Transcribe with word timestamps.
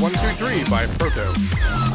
123 0.00 0.62
by 0.70 0.86
Proto. 0.96 1.87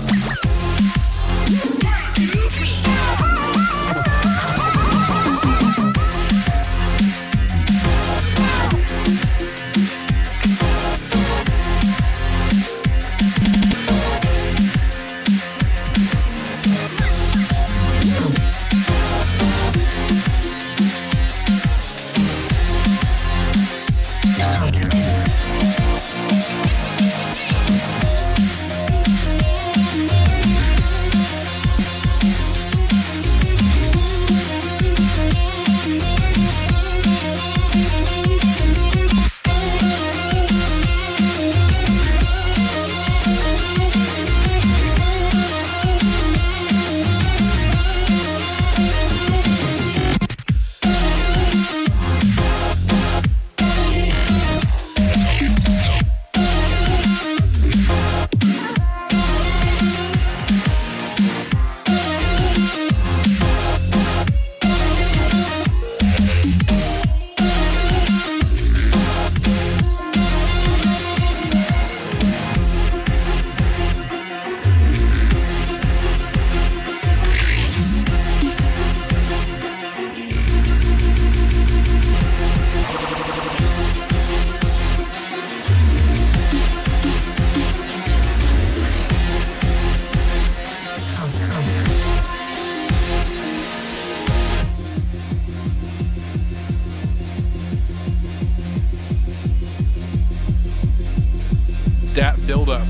Dat 102.13 102.45
build 102.45 102.69
up. 102.69 102.81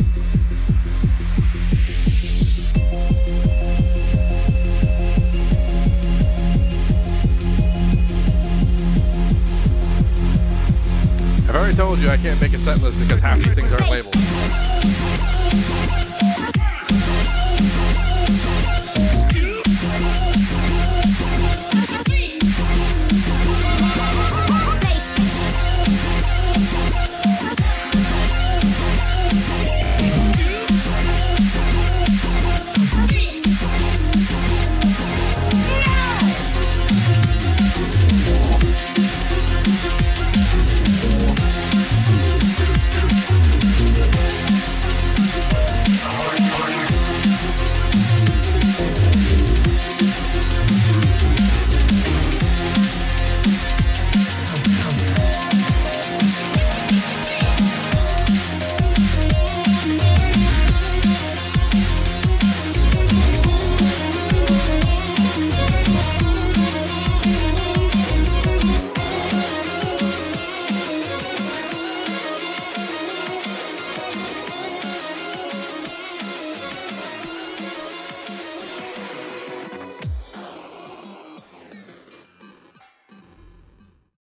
I've 11.48 11.56
already 11.56 11.76
told 11.76 12.00
you 12.00 12.10
I 12.10 12.18
can't 12.18 12.42
make 12.42 12.54
a 12.54 12.60
set 12.60 12.82
list 12.82 13.00
because 13.00 13.22
half 13.22 13.40
these 13.40 13.54
things 13.54 13.72
aren't 13.72 13.90
labeled. 13.90 14.33